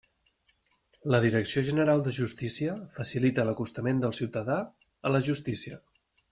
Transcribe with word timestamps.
La 1.15 1.19
Direcció 1.25 1.61
General 1.67 2.01
de 2.07 2.13
Justícia 2.19 2.73
facilita 2.97 3.45
l'acostament 3.51 4.01
del 4.07 4.17
ciutadà 4.21 4.57
a 5.11 5.13
la 5.17 5.23
Justícia. 5.31 5.81